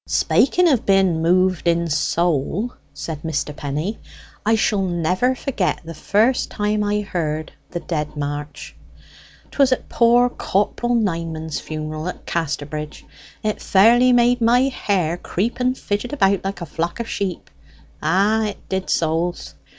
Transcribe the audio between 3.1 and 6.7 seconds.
Mr. Penny, "I shall never forget the first